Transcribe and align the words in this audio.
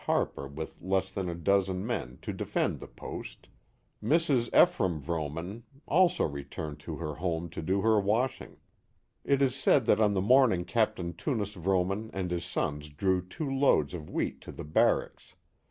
Harper 0.05 0.47
with 0.47 0.81
lefi 0.81 1.13
than 1.13 1.29
a 1.29 1.35
donen 1.35 1.83
men, 1.83 2.17
to 2.23 2.33
defend 2.33 2.79
the 2.79 2.87
post. 2.87 3.47
Mrs. 4.03 4.47
Ephraim 4.51 4.99
Vrooman 4.99 5.61
also 5.87 6.23
returned 6.25 6.79
to 6.79 6.95
her 6.95 7.13
home 7.13 7.49
to 7.51 7.61
do 7.61 7.81
her 7.81 7.99
washing. 7.99 8.57
It 9.23 9.43
is 9.43 9.55
said 9.55 9.85
that 9.85 9.99
on 9.99 10.15
that 10.15 10.21
morning 10.21 10.65
Capt. 10.65 10.95
Tunis 11.19 11.53
Vrooman 11.53 12.09
and 12.13 12.31
his 12.31 12.45
sons 12.45 12.89
drew 12.89 13.21
two 13.23 13.47
loads 13.47 13.93
of 13.93 14.09
wheat 14.09 14.41
to 14.41 14.51
the 14.51 14.63
barracks. 14.65 15.35